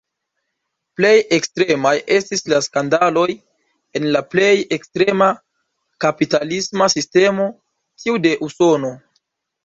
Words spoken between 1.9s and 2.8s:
estis la